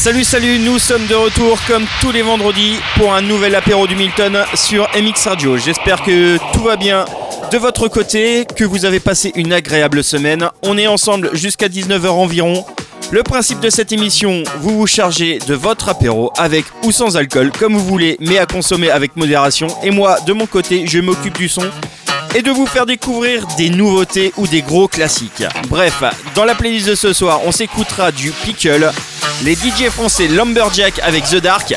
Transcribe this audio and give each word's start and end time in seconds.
Salut 0.00 0.24
salut, 0.24 0.58
nous 0.58 0.78
sommes 0.78 1.06
de 1.08 1.14
retour 1.14 1.58
comme 1.68 1.84
tous 2.00 2.10
les 2.10 2.22
vendredis 2.22 2.76
pour 2.96 3.12
un 3.12 3.20
nouvel 3.20 3.54
apéro 3.54 3.86
du 3.86 3.96
Milton 3.96 4.44
sur 4.54 4.88
MX 4.98 5.26
Radio. 5.26 5.58
J'espère 5.58 6.02
que 6.02 6.38
tout 6.54 6.62
va 6.62 6.76
bien 6.76 7.04
de 7.52 7.58
votre 7.58 7.86
côté, 7.86 8.46
que 8.56 8.64
vous 8.64 8.86
avez 8.86 8.98
passé 8.98 9.30
une 9.34 9.52
agréable 9.52 10.02
semaine. 10.02 10.48
On 10.62 10.78
est 10.78 10.86
ensemble 10.86 11.36
jusqu'à 11.36 11.68
19h 11.68 12.08
environ. 12.08 12.64
Le 13.10 13.22
principe 13.22 13.60
de 13.60 13.68
cette 13.68 13.92
émission, 13.92 14.42
vous 14.60 14.78
vous 14.78 14.86
chargez 14.86 15.38
de 15.46 15.52
votre 15.52 15.90
apéro 15.90 16.32
avec 16.38 16.64
ou 16.82 16.92
sans 16.92 17.18
alcool, 17.18 17.52
comme 17.52 17.74
vous 17.74 17.84
voulez, 17.84 18.16
mais 18.20 18.38
à 18.38 18.46
consommer 18.46 18.90
avec 18.90 19.16
modération. 19.16 19.66
Et 19.82 19.90
moi, 19.90 20.18
de 20.26 20.32
mon 20.32 20.46
côté, 20.46 20.86
je 20.86 21.00
m'occupe 21.00 21.36
du 21.36 21.50
son 21.50 21.70
et 22.34 22.42
de 22.42 22.50
vous 22.50 22.66
faire 22.66 22.86
découvrir 22.86 23.46
des 23.56 23.70
nouveautés 23.70 24.32
ou 24.36 24.46
des 24.46 24.62
gros 24.62 24.88
classiques. 24.88 25.44
Bref, 25.68 26.02
dans 26.34 26.44
la 26.44 26.54
playlist 26.54 26.88
de 26.88 26.94
ce 26.94 27.12
soir, 27.12 27.40
on 27.44 27.52
s'écoutera 27.52 28.12
du 28.12 28.30
Pickle, 28.30 28.90
les 29.42 29.54
DJ 29.54 29.88
français 29.90 30.28
Lumberjack 30.28 30.98
avec 31.00 31.24
The 31.24 31.36
Dark, 31.36 31.74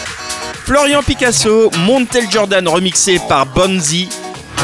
Florian 0.66 1.04
Picasso, 1.04 1.70
Montel 1.80 2.30
Jordan 2.30 2.68
remixé 2.68 3.20
par 3.28 3.46
Bonzi, 3.46 4.10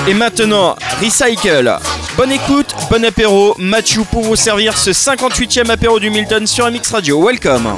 et 0.08 0.14
maintenant 0.14 0.76
Recycle. 1.02 1.78
Bonne 2.16 2.31
écoute, 2.31 2.74
bon 2.90 3.03
apéro, 3.06 3.56
Mathieu 3.58 4.03
pour 4.09 4.24
vous 4.24 4.36
servir 4.36 4.78
ce 4.78 4.92
58e 4.92 5.70
apéro 5.70 6.00
du 6.00 6.09
Milton 6.09 6.46
sur 6.48 6.70
MX 6.70 6.92
Radio. 6.92 7.26
Welcome. 7.26 7.78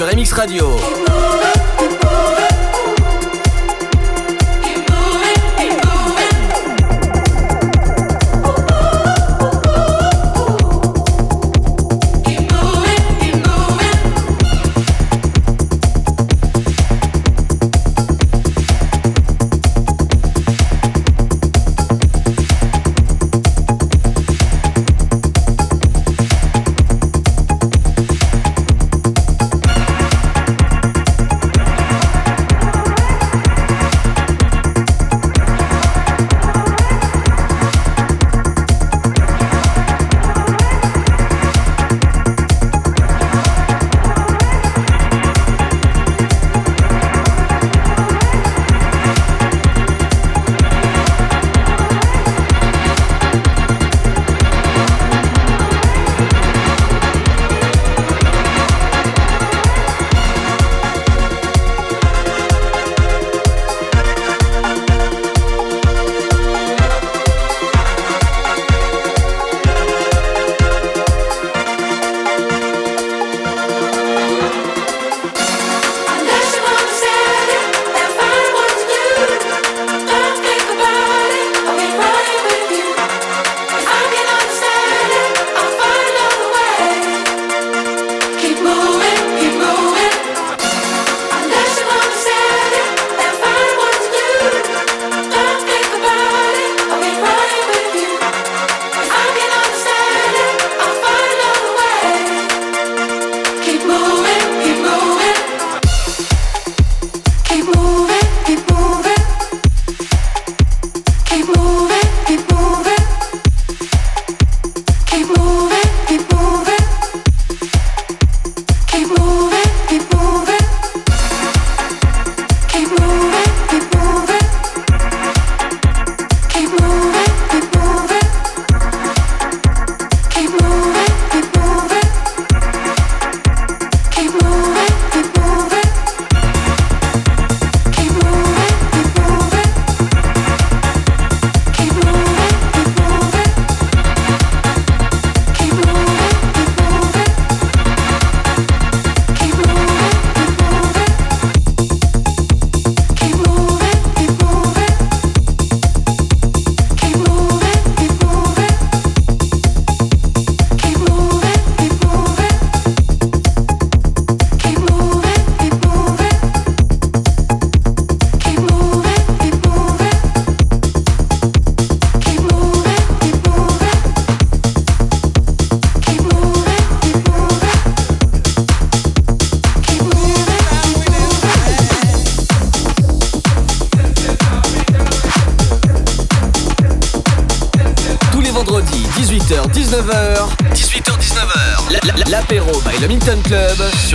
Sur 0.00 0.06
MX 0.06 0.32
Radio. 0.32 0.79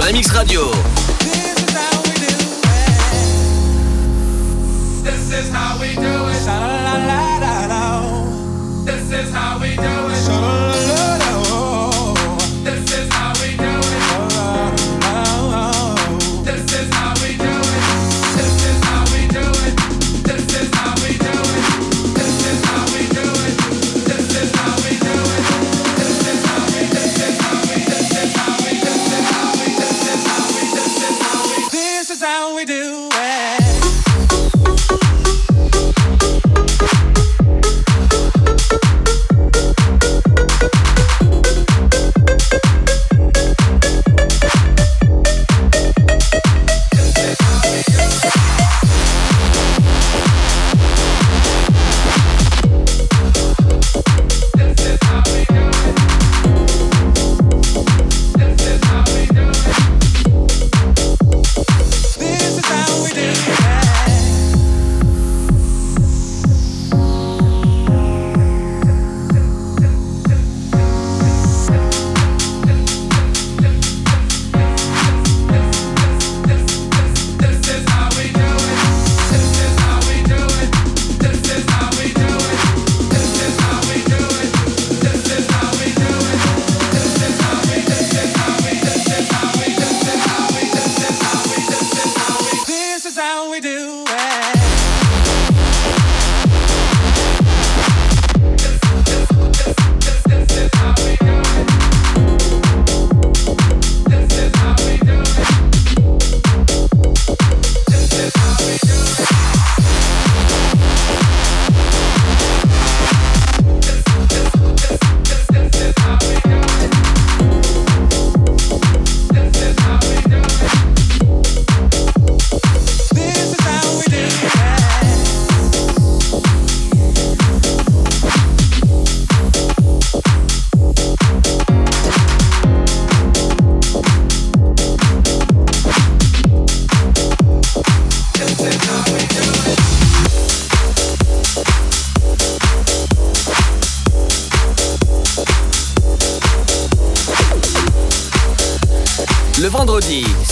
Sur 0.06 0.14
MX 0.14 0.32
Radio. 0.34 0.85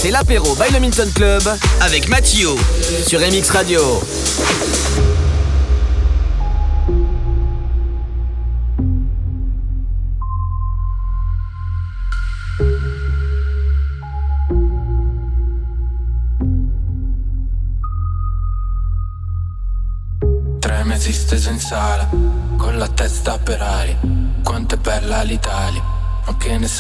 C'est 0.04 0.12
l'apéro 0.12 0.54
by 0.56 0.70
le 0.74 1.12
Club 1.14 1.42
avec 1.80 2.10
Mathieu 2.10 2.50
sur 3.08 3.22
MX 3.22 3.52
Radio. 3.52 3.80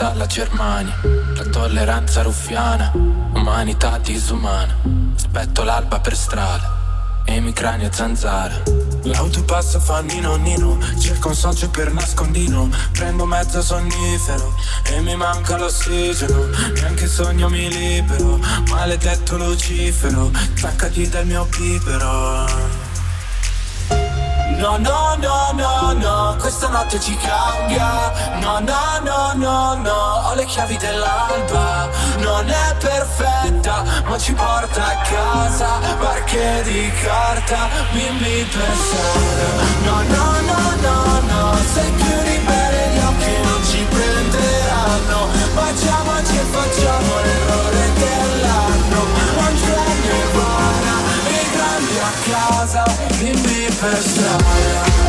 Sa 0.03 0.13
la 0.15 0.25
Germania? 0.25 0.99
La 1.35 1.45
tolleranza 1.45 2.23
ruffiana, 2.23 2.91
umanità 2.93 3.97
disumana. 3.99 4.75
Aspetto 5.15 5.63
l'alba 5.63 6.01
per 6.01 6.15
strada 6.17 7.21
e 7.23 7.39
mi 7.39 7.53
cranio 7.53 7.89
zanzara. 7.89 8.61
L'auto 9.03 9.43
passa 9.45 9.79
fa 9.79 10.01
nino 10.01 10.35
nino, 10.35 10.77
cerco 10.99 11.29
un 11.29 11.35
socio 11.35 11.69
per 11.69 11.93
nascondino. 11.93 12.69
Prendo 12.91 13.25
mezzo 13.25 13.61
sonnifero 13.61 14.53
e 14.83 14.99
mi 14.99 15.15
manca 15.15 15.57
l'ossigeno. 15.57 16.47
Neanche 16.73 17.07
sogno 17.07 17.47
mi 17.47 17.69
libero, 17.69 18.39
maledetto 18.67 19.37
Lucifero, 19.37 20.31
attaccati 20.33 21.07
dal 21.07 21.25
mio 21.25 21.45
pipero. 21.45 22.82
No, 24.63 24.77
no, 24.77 25.13
no, 25.17 25.51
no, 25.51 25.91
no, 25.91 26.35
questa 26.39 26.69
notte 26.69 26.97
ci 26.97 27.17
cambia. 27.17 28.13
No, 28.39 28.59
no, 28.59 28.99
no, 29.03 29.33
no, 29.35 29.75
no, 29.75 30.21
ho 30.23 30.33
le 30.35 30.45
chiavi 30.45 30.77
dell'alba. 30.77 31.89
Non 32.19 32.47
è 32.47 32.73
perfetta, 32.79 33.83
ma 34.05 34.17
ci 34.17 34.31
porta 34.31 34.85
a 34.85 35.01
casa. 35.01 35.67
Barche 35.99 36.61
di 36.63 36.89
carta, 37.03 37.67
bimbi 37.91 38.47
per 38.53 38.73
strada. 38.85 39.49
No, 39.83 40.01
no, 40.15 40.31
no, 40.47 40.75
no, 40.79 41.19
no, 41.27 41.57
se 41.73 41.81
chiudi 41.97 42.37
bene 42.45 42.93
gli 42.93 42.99
occhi 42.99 43.41
non 43.43 43.63
ci 43.65 43.85
prenderanno. 43.89 45.27
Baciamoci 45.55 46.37
e 46.37 46.45
facciamo 46.55 47.15
l'errore 47.21 47.93
dell'anno. 47.95 48.42
casa 52.29 52.83
in 53.19 53.39
me 53.41 53.67
per 53.79 53.97
strada 54.01 55.01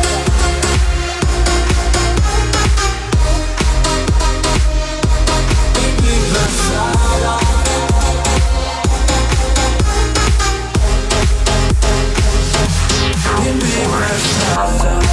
In 13.43 13.57
me 13.57 13.87
per 13.91 14.19
strada 14.19 15.04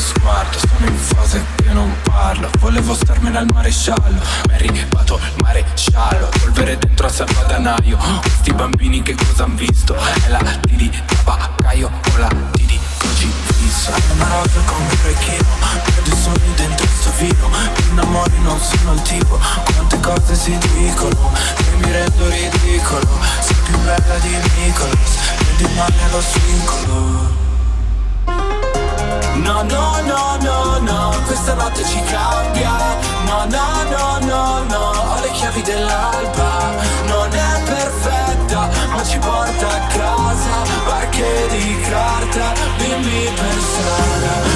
sguardo 0.00 0.58
Sono 0.58 0.86
in 0.86 0.96
fase 0.96 1.44
che 1.56 1.72
non 1.72 1.94
parlo. 2.02 2.50
Volevo 2.58 2.94
starmene 2.94 3.38
al 3.38 3.46
maresciallo 3.52 4.20
Ma 4.48 4.52
è 4.52 4.54
arrivato 4.54 5.16
il 5.16 5.42
maresciallo 5.42 6.28
Polvere 6.40 6.78
dentro 6.78 7.06
a 7.06 7.10
salvadanaio 7.10 7.98
Questi 8.22 8.52
bambini 8.52 9.02
che 9.02 9.14
cosa 9.14 9.44
han 9.44 9.54
visto? 9.54 9.94
È 9.94 10.28
la 10.28 10.42
Didi 10.62 10.90
tabaccaio 11.06 11.86
o 11.88 12.16
la 12.16 12.28
Didi 12.52 12.78
crocifisso 12.98 13.92
Una 14.14 14.28
rosa 14.28 14.60
come 14.66 14.84
un 14.84 14.98
orecchino 15.02 15.48
Vedo 15.94 16.14
i 16.14 16.18
sogni 16.20 16.54
dentro 16.54 16.86
sto 16.86 17.12
vino 17.18 17.48
Mi 17.48 17.88
innamori 17.90 18.40
non 18.42 18.58
sono 18.60 18.92
il 18.94 19.02
tipo 19.02 19.38
Quante 19.74 20.00
cose 20.00 20.34
si 20.34 20.56
dicono? 20.58 21.32
E 21.56 21.76
mi 21.76 21.92
rendo 21.92 22.28
ridicolo 22.28 23.08
Sei 23.40 23.56
più 23.64 23.78
bella 23.78 24.18
di 24.18 24.36
Nicolas 24.56 25.18
Vedi 25.56 25.74
male 25.74 26.02
allo 26.04 26.20
svincolo 26.20 27.39
No, 29.42 29.62
no, 29.62 30.00
no, 30.02 30.36
no, 30.42 30.78
no 30.78 31.14
questa 31.26 31.54
notte 31.54 31.84
ci 31.84 32.02
cambia. 32.04 32.76
No, 33.26 33.44
no, 33.46 33.66
no, 33.90 34.18
no, 34.26 34.64
no, 34.64 34.90
ho 34.90 35.20
le 35.20 35.30
chiavi 35.32 35.62
dell'alba. 35.62 36.74
Non 37.06 37.32
è 37.32 37.62
perfetta, 37.64 38.68
ma 38.92 39.02
ci 39.04 39.18
porta 39.18 39.66
a 39.68 39.80
casa. 39.88 40.56
Barche 40.84 41.46
di 41.50 41.80
carta, 41.80 42.52
bimbi 42.76 43.30
per 43.34 43.58
strada 43.60 44.49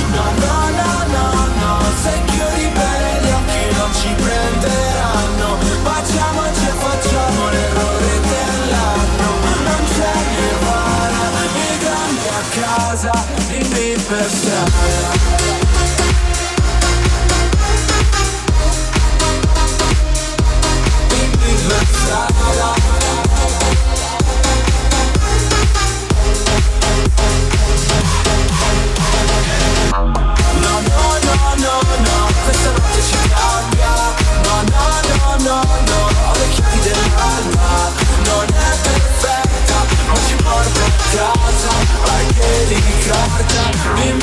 casa 12.95 13.11
in 13.51 13.69
depressione 13.71 15.14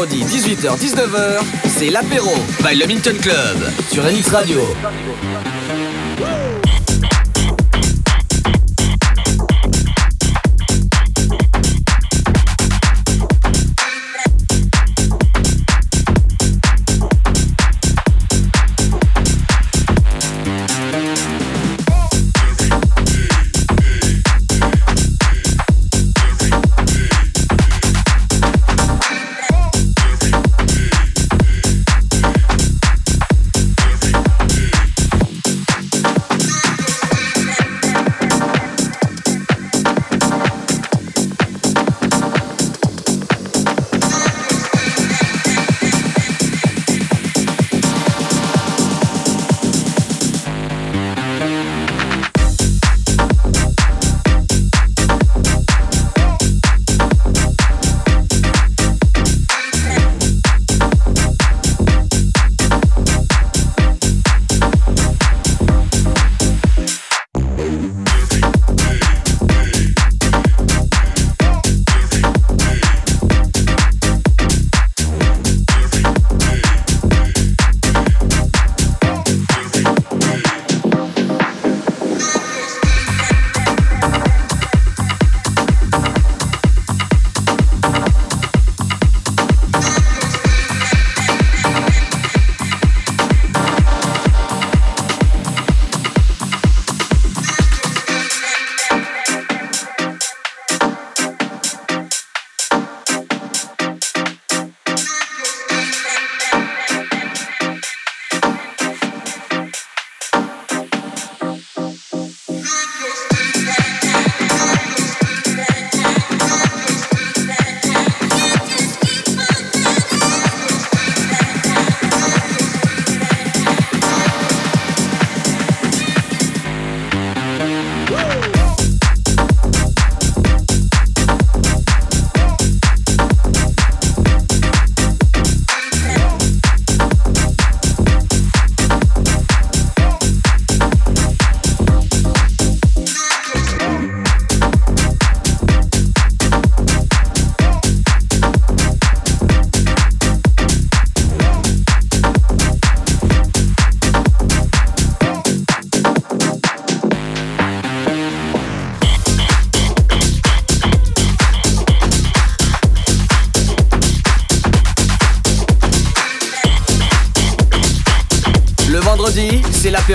vendredi 0.00 0.24
18h-19h, 0.24 1.42
c'est 1.68 1.90
l'apéro 1.90 2.30
by 2.64 2.74
le 2.74 2.86
Minton 2.86 3.16
Club 3.20 3.70
sur 3.90 4.02
NX 4.02 4.30
Radio. 4.30 4.60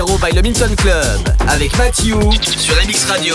By 0.04 0.30
le 0.34 0.42
Minton 0.42 0.74
Club 0.76 1.20
avec 1.48 1.76
Matthew 1.78 2.20
sur 2.42 2.74
MX 2.86 3.04
Radio. 3.08 3.34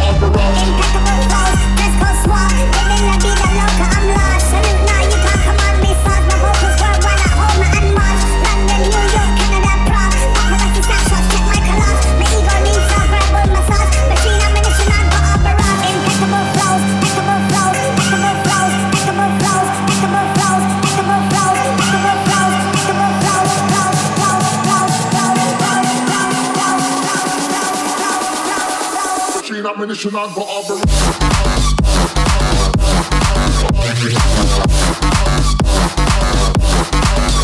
Station 30.01 30.17
on 30.17 30.33
Barbara. 30.33 30.81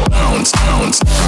Bounce, 0.09 0.51
bounce. 0.53 1.27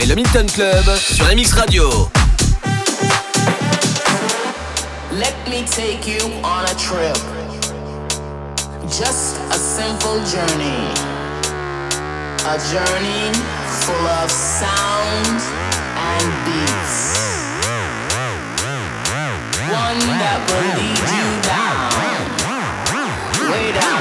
By 0.00 0.06
le 0.06 0.14
Milton 0.14 0.46
Club 0.46 0.96
sur 0.96 1.26
MX 1.26 1.52
Radio. 1.52 2.08
Let 5.12 5.34
me 5.46 5.62
take 5.66 6.06
you 6.06 6.24
on 6.42 6.64
a 6.64 6.74
trip. 6.78 7.18
Just 8.88 9.36
a 9.50 9.58
simple 9.58 10.18
journey. 10.24 10.88
A 12.46 12.56
journey 12.72 13.30
full 13.82 14.06
of 14.22 14.30
sounds 14.30 15.44
and 15.96 16.24
beats. 16.46 17.18
One 19.68 20.00
that 20.18 20.40
will 20.48 20.64
lead 20.80 21.10
you 21.12 21.28
down, 21.44 21.90
way 23.50 23.72
down 23.72 24.00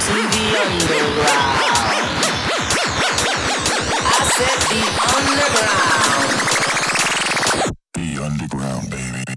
to 0.00 0.14
the 0.36 0.44
underground. 0.66 1.87
Said 4.38 4.60
the 4.70 4.82
underground. 5.16 6.30
The 7.94 8.08
underground, 8.24 8.88
baby. 8.88 9.27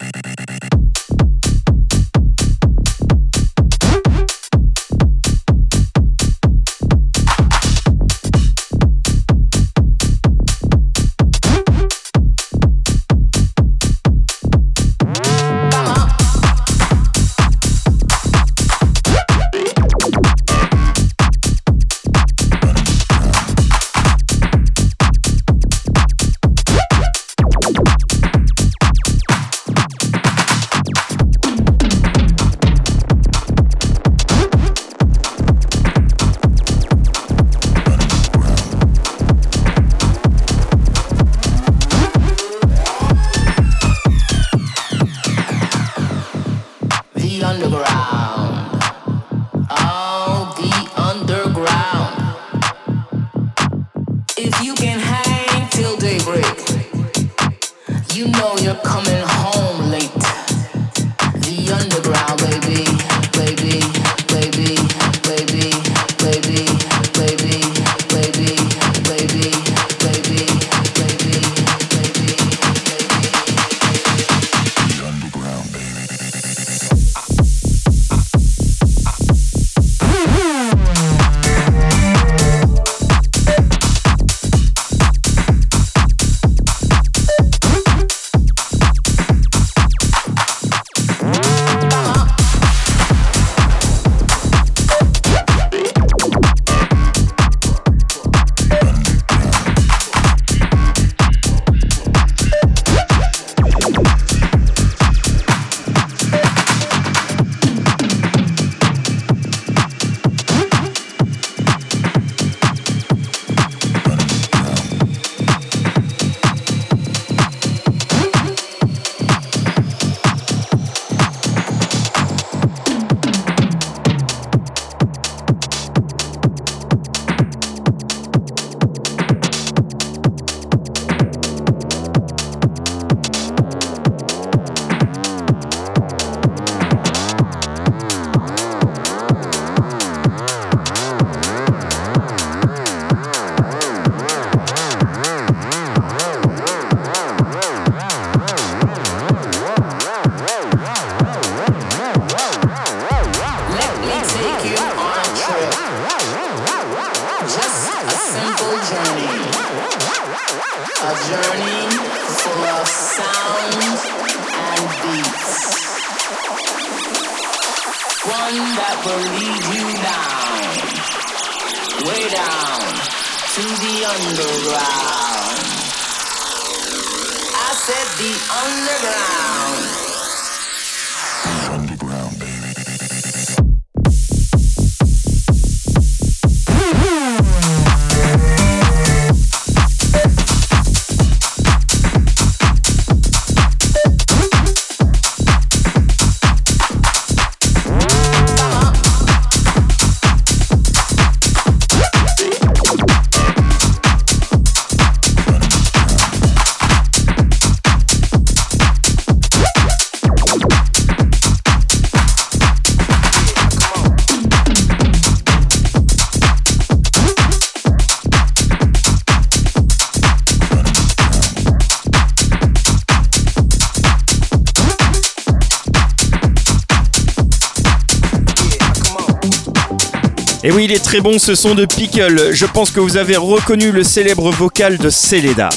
Et 230.71 230.73
oui, 230.73 230.85
il 230.85 230.93
est 230.93 231.03
très 231.03 231.19
bon 231.19 231.37
ce 231.37 231.53
son 231.53 231.75
de 231.75 231.85
Pickle. 231.85 232.51
Je 232.53 232.65
pense 232.65 232.91
que 232.91 233.01
vous 233.01 233.17
avez 233.17 233.35
reconnu 233.35 233.91
le 233.91 234.05
célèbre 234.05 234.51
vocal 234.51 234.97
de 234.97 235.09
Celeda. 235.09 235.67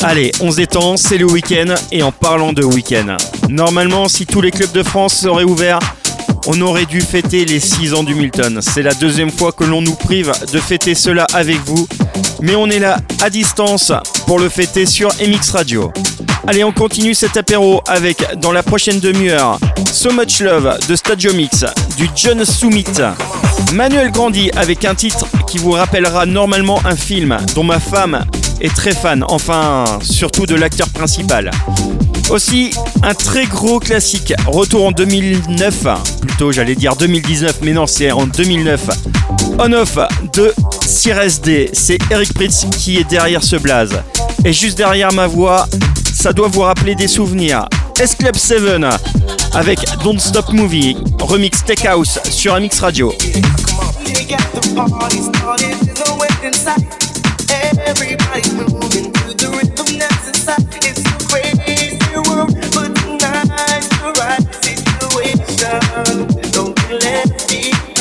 Allez, 0.00 0.30
on 0.40 0.52
se 0.52 0.56
détend, 0.58 0.96
c'est 0.96 1.18
le 1.18 1.24
week-end 1.24 1.74
et 1.90 2.04
en 2.04 2.12
parlant 2.12 2.52
de 2.52 2.62
week-end. 2.62 3.16
Normalement, 3.48 4.06
si 4.06 4.26
tous 4.26 4.40
les 4.40 4.52
clubs 4.52 4.70
de 4.70 4.84
France 4.84 5.14
seraient 5.14 5.42
ouverts, 5.42 5.80
on 6.46 6.60
aurait 6.60 6.86
dû 6.86 7.00
fêter 7.00 7.46
les 7.46 7.58
6 7.58 7.94
ans 7.94 8.04
du 8.04 8.14
Milton. 8.14 8.60
C'est 8.62 8.82
la 8.82 8.94
deuxième 8.94 9.32
fois 9.32 9.50
que 9.50 9.64
l'on 9.64 9.82
nous 9.82 9.96
prive 9.96 10.32
de 10.52 10.60
fêter 10.60 10.94
cela 10.94 11.26
avec 11.32 11.58
vous. 11.64 11.88
Mais 12.40 12.54
on 12.54 12.68
est 12.70 12.78
là 12.78 12.98
à 13.20 13.30
distance 13.30 13.90
pour 14.28 14.38
le 14.38 14.50
fêter 14.50 14.84
sur 14.84 15.08
MX 15.26 15.52
Radio. 15.52 15.90
Allez, 16.46 16.62
on 16.62 16.70
continue 16.70 17.14
cet 17.14 17.38
apéro 17.38 17.80
avec, 17.86 18.38
dans 18.40 18.52
la 18.52 18.62
prochaine 18.62 19.00
demi-heure, 19.00 19.58
So 19.90 20.12
Much 20.12 20.40
Love 20.40 20.78
de 20.86 20.96
Stadio 20.96 21.32
Mix, 21.32 21.64
du 21.96 22.10
John 22.14 22.44
Summit, 22.44 22.84
Manuel 23.72 24.10
Grandi 24.10 24.50
avec 24.54 24.84
un 24.84 24.94
titre 24.94 25.26
qui 25.46 25.56
vous 25.56 25.70
rappellera 25.70 26.26
normalement 26.26 26.78
un 26.84 26.94
film 26.94 27.38
dont 27.54 27.64
ma 27.64 27.80
femme 27.80 28.26
est 28.60 28.74
très 28.76 28.92
fan, 28.92 29.24
enfin 29.28 29.86
surtout 30.02 30.44
de 30.44 30.56
l'acteur 30.56 30.90
principal. 30.90 31.50
Aussi, 32.30 32.70
un 33.02 33.14
très 33.14 33.46
gros 33.46 33.80
classique, 33.80 34.32
retour 34.46 34.86
en 34.86 34.92
2009, 34.92 35.86
plutôt 36.20 36.52
j'allais 36.52 36.74
dire 36.74 36.94
2019, 36.96 37.60
mais 37.62 37.72
non, 37.72 37.86
c'est 37.86 38.10
en 38.12 38.26
2009. 38.26 38.80
On-off 39.58 39.98
de 40.34 40.52
Cires 40.86 41.40
D, 41.42 41.70
c'est 41.72 41.98
Eric 42.10 42.34
Pritz 42.34 42.66
qui 42.76 42.98
est 42.98 43.08
derrière 43.08 43.42
ce 43.42 43.56
blaze. 43.56 44.02
Et 44.44 44.52
juste 44.52 44.76
derrière 44.76 45.12
ma 45.12 45.26
voix, 45.26 45.66
ça 46.14 46.32
doit 46.32 46.48
vous 46.48 46.60
rappeler 46.60 46.94
des 46.94 47.08
souvenirs. 47.08 47.66
S-Club 47.98 48.36
7 48.36 48.62
avec 49.54 49.80
Don't 50.04 50.20
Stop 50.20 50.52
Movie, 50.52 50.96
remix 51.20 51.64
Tech 51.64 51.84
House 51.86 52.18
sur 52.30 52.58
MX 52.60 52.80
Radio. 52.80 53.12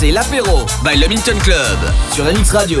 c'est 0.00 0.12
l'apéro 0.12 0.64
by 0.82 0.98
Le 0.98 1.08
Minton 1.08 1.36
Club 1.42 1.78
sur 2.10 2.24
MX 2.24 2.52
Radio. 2.52 2.80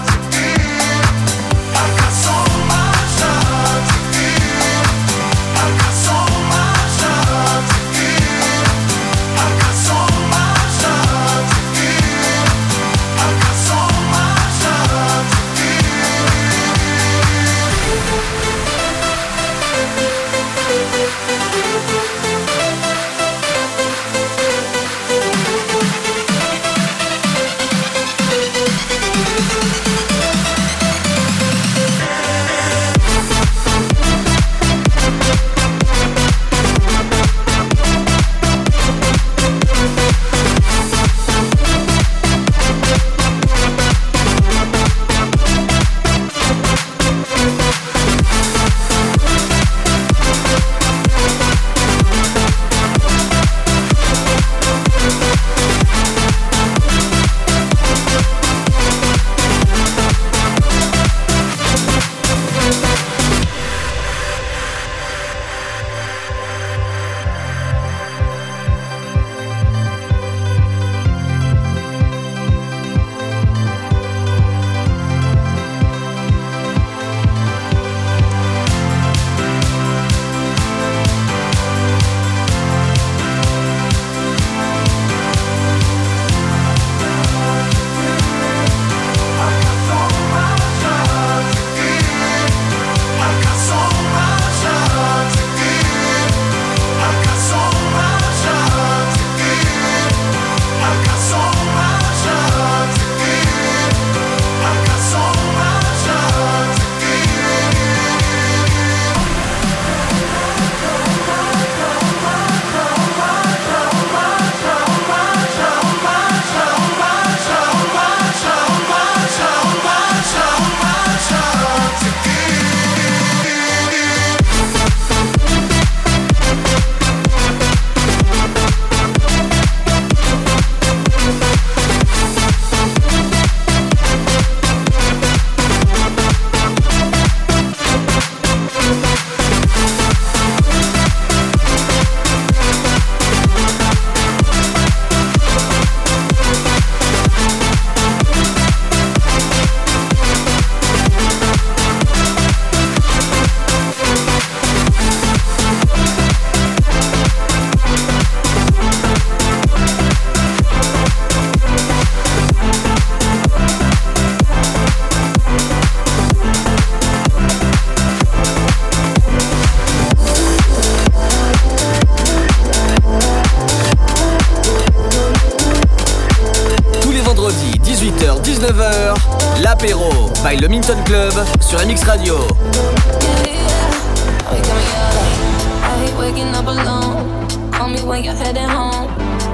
By 180.51 180.57
le 180.57 180.67
Minton 180.67 180.97
Club 181.05 181.33
sur 181.61 181.79
MX 181.79 182.03
Radio. 182.03 182.35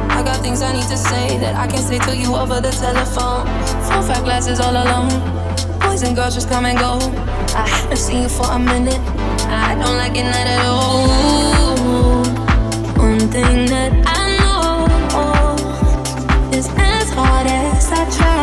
I 0.10 0.24
got 0.24 0.42
things 0.42 0.64
I 0.64 0.74
need 0.74 0.88
to 0.88 0.98
say 0.98 1.38
that 1.38 1.56
I 1.56 1.68
can't 1.68 1.84
say 1.84 2.00
to 2.00 2.16
you 2.16 2.36
over 2.36 2.60
the 2.60 2.72
telephone. 2.72 3.46
Four, 3.86 4.02
five 4.02 4.24
glasses 4.24 4.60
all 4.60 4.72
alone. 4.72 5.10
Boys 5.80 6.02
and 6.02 6.16
girls 6.16 6.34
just 6.34 6.50
come 6.50 6.66
and 6.66 6.80
go. 6.80 6.98
I 7.56 7.68
haven't 7.68 7.98
seen 7.98 8.24
you 8.24 8.30
for 8.30 8.50
a 8.50 8.58
minute. 8.58 9.00
I 9.48 9.76
don't 9.76 9.98
like 9.98 10.16
it 10.16 10.24
not 10.24 10.48
at 10.48 10.66
all. 10.66 11.08
One 12.98 13.20
thing 13.30 13.68
that 13.68 13.94
I 14.08 14.38
know 14.42 14.88
is 16.58 16.68
as 16.78 17.10
hard 17.12 17.48
as 17.48 17.92
I 17.92 18.10
try, 18.10 18.37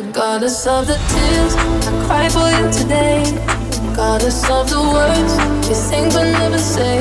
regardless 0.00 0.66
of 0.66 0.86
the 0.86 0.94
tears 1.10 1.54
I 1.56 2.06
cry 2.06 2.28
for 2.28 2.48
you 2.56 2.70
today. 2.70 3.22
Regardless 3.90 4.48
of 4.48 4.70
the 4.70 4.80
words 4.80 5.32
you 5.68 5.74
sing 5.74 6.08
but 6.10 6.30
never 6.38 6.58
say, 6.58 6.98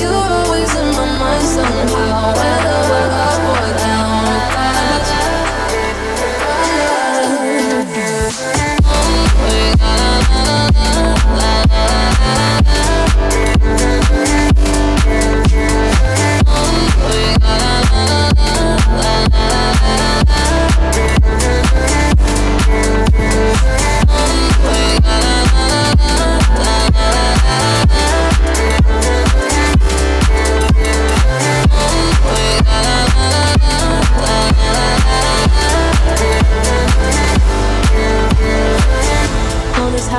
you're 0.00 0.26
always 0.38 0.70
in 0.74 0.88
my 0.98 1.06
mind 1.20 1.44
somehow. 1.54 2.34
Whether 2.38 2.80
we're 2.90 3.10
up 3.26 3.42
or 3.50 3.81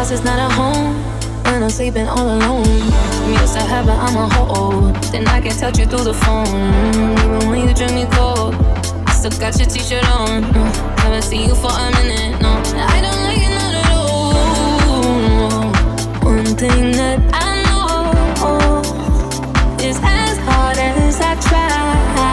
house 0.03 0.11
is 0.11 0.23
not 0.25 0.37
a 0.37 0.53
home 0.53 0.95
when 1.45 1.63
I'm 1.63 1.69
sleeping 1.69 2.07
all 2.07 2.25
alone. 2.25 2.65
I'm 2.65 3.31
used 3.31 3.53
to 3.53 3.61
having 3.61 3.91
I'm 3.91 4.17
a. 4.17 4.91
Then 5.11 5.27
I 5.27 5.39
can 5.39 5.55
touch 5.55 5.77
you 5.79 5.85
through 5.85 6.03
the 6.03 6.13
phone. 6.13 6.47
Even 7.29 7.49
when 7.49 7.59
you 7.67 7.73
me 7.93 8.05
cold, 8.11 8.55
I 9.07 9.13
still 9.13 9.31
got 9.39 9.57
your 9.57 9.67
t-shirt 9.67 10.03
on. 10.09 10.43
Haven't 11.03 11.21
seen 11.21 11.47
you 11.47 11.55
for 11.55 11.71
a 11.71 11.91
minute. 11.91 12.41
No, 12.41 12.51
I 12.95 12.99
don't 13.05 13.21
like 13.27 13.43
it 13.47 13.53
not 13.59 13.73
at 13.81 13.87
all. 13.95 14.33
One 16.25 16.45
thing 16.57 16.91
that 16.99 17.19
I 17.33 17.52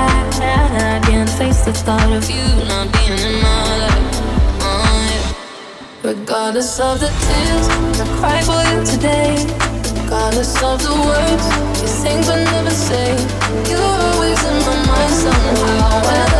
I 0.01 1.01
can't 1.05 1.31
face 1.31 1.65
the 1.65 1.73
thought 1.73 2.13
of 2.13 2.29
you 2.31 2.47
not 2.69 2.93
being 2.93 3.19
in 3.19 3.43
my 3.43 3.63
life. 3.85 4.21
Regardless 6.03 6.81
of 6.81 7.01
the 7.01 7.11
tears 7.25 7.67
I 8.01 8.07
cry 8.19 8.41
for 8.49 8.63
you 8.71 8.79
today. 8.85 9.33
Regardless 10.03 10.55
of 10.63 10.83
the 10.83 10.95
words 11.09 11.45
you 11.81 11.89
sing 11.89 12.21
but 12.27 12.43
never 12.53 12.71
say. 12.71 13.11
You're 13.69 13.95
always 14.09 14.41
in 14.51 14.57
my 14.67 14.77
mind 14.87 15.13
somehow 15.13 16.40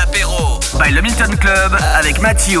L'apéro. 0.00 0.58
By 0.78 0.90
le 0.92 1.02
Milton 1.02 1.36
Club 1.36 1.76
avec 1.94 2.20
Mathieu. 2.20 2.60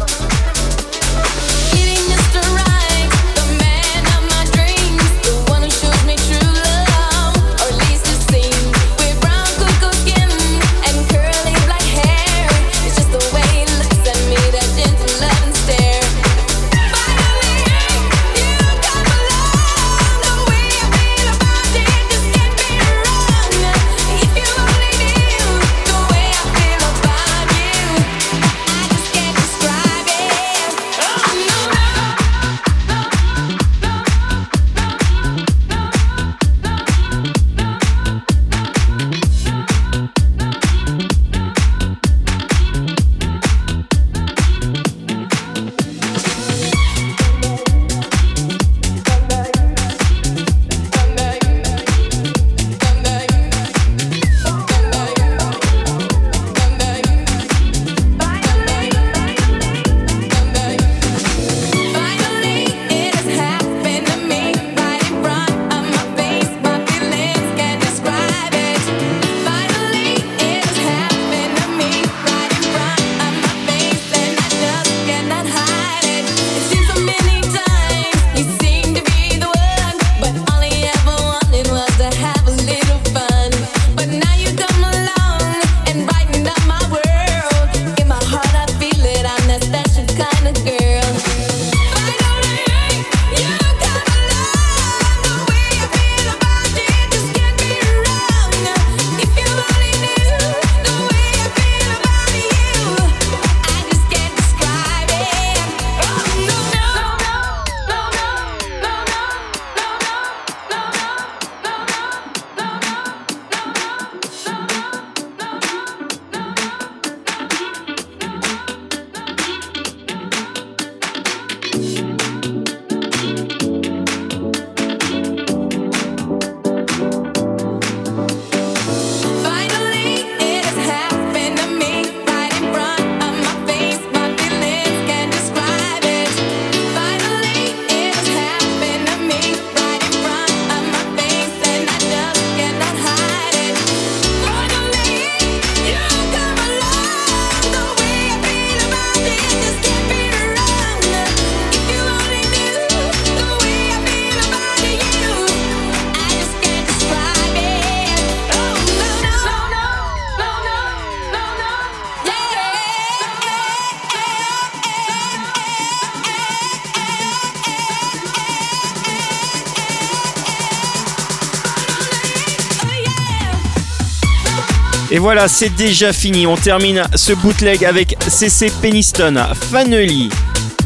Voilà, 175.21 175.47
c'est 175.47 175.69
déjà 175.75 176.13
fini. 176.13 176.47
On 176.47 176.55
termine 176.55 177.03
ce 177.13 177.31
bootleg 177.31 177.85
avec 177.85 178.17
CC 178.27 178.71
Peniston, 178.81 179.35
Fanelli. 179.69 180.29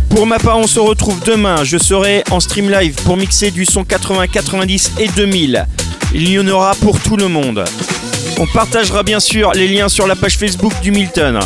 Pour 0.09 0.27
ma 0.27 0.39
part, 0.39 0.57
on 0.57 0.67
se 0.67 0.77
retrouve 0.77 1.23
demain. 1.23 1.63
Je 1.63 1.77
serai 1.77 2.21
en 2.31 2.41
stream 2.41 2.69
live 2.69 2.95
pour 3.05 3.15
mixer 3.15 3.49
du 3.49 3.63
son 3.63 3.85
80, 3.85 4.27
90 4.27 4.91
et 4.99 5.07
2000. 5.07 5.65
Il 6.13 6.29
y 6.29 6.37
en 6.37 6.47
aura 6.49 6.75
pour 6.75 6.99
tout 6.99 7.15
le 7.15 7.29
monde. 7.29 7.63
On 8.37 8.45
partagera 8.47 9.03
bien 9.03 9.21
sûr 9.21 9.53
les 9.53 9.69
liens 9.69 9.87
sur 9.87 10.05
la 10.05 10.17
page 10.17 10.37
Facebook 10.37 10.73
du 10.81 10.91
Milton. 10.91 11.39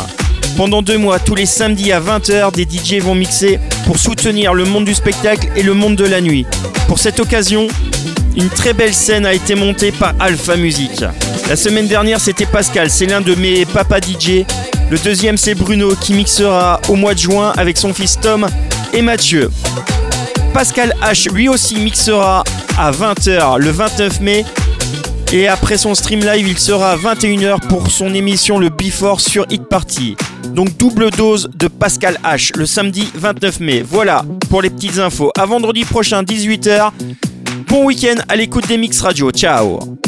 Pendant 0.56 0.82
deux 0.82 0.98
mois, 0.98 1.20
tous 1.20 1.36
les 1.36 1.46
samedis 1.46 1.92
à 1.92 2.00
20h, 2.00 2.52
des 2.52 2.64
DJ 2.64 3.00
vont 3.00 3.14
mixer 3.14 3.60
pour 3.86 4.00
soutenir 4.00 4.52
le 4.52 4.64
monde 4.64 4.84
du 4.84 4.94
spectacle 4.94 5.48
et 5.54 5.62
le 5.62 5.74
monde 5.74 5.94
de 5.94 6.06
la 6.06 6.20
nuit. 6.20 6.44
Pour 6.88 6.98
cette 6.98 7.20
occasion, 7.20 7.68
une 8.36 8.48
très 8.48 8.72
belle 8.72 8.94
scène 8.94 9.26
a 9.26 9.32
été 9.32 9.54
montée 9.54 9.92
par 9.92 10.12
Alpha 10.18 10.56
Music. 10.56 11.04
La 11.50 11.56
semaine 11.56 11.88
dernière, 11.88 12.20
c'était 12.20 12.46
Pascal, 12.46 12.90
c'est 12.90 13.06
l'un 13.06 13.20
de 13.20 13.34
mes 13.34 13.66
papa 13.66 13.98
DJ. 13.98 14.44
Le 14.88 14.96
deuxième, 14.98 15.36
c'est 15.36 15.56
Bruno 15.56 15.96
qui 16.00 16.14
mixera 16.14 16.80
au 16.88 16.94
mois 16.94 17.12
de 17.12 17.18
juin 17.18 17.52
avec 17.56 17.76
son 17.76 17.92
fils 17.92 18.20
Tom 18.20 18.46
et 18.92 19.02
Mathieu. 19.02 19.50
Pascal 20.54 20.94
H 21.02 21.28
lui 21.34 21.48
aussi 21.48 21.74
mixera 21.74 22.44
à 22.78 22.92
20h 22.92 23.58
le 23.58 23.68
29 23.68 24.20
mai 24.20 24.44
et 25.32 25.48
après 25.48 25.76
son 25.76 25.96
stream 25.96 26.20
live, 26.20 26.46
il 26.46 26.56
sera 26.56 26.92
à 26.92 26.96
21h 26.96 27.58
pour 27.66 27.90
son 27.90 28.14
émission 28.14 28.60
le 28.60 28.68
Before 28.68 29.20
sur 29.20 29.44
Hit 29.50 29.64
Party. 29.64 30.16
Donc 30.54 30.76
double 30.76 31.10
dose 31.10 31.50
de 31.56 31.66
Pascal 31.66 32.20
H 32.22 32.56
le 32.56 32.64
samedi 32.64 33.10
29 33.16 33.58
mai. 33.58 33.82
Voilà 33.84 34.24
pour 34.50 34.62
les 34.62 34.70
petites 34.70 35.00
infos. 35.00 35.32
À 35.36 35.46
vendredi 35.46 35.84
prochain 35.84 36.22
18h. 36.22 36.92
Bon 37.66 37.86
week-end 37.86 38.22
à 38.28 38.36
l'écoute 38.36 38.68
des 38.68 38.76
Mix 38.76 39.00
Radio. 39.00 39.32
Ciao 39.32 39.99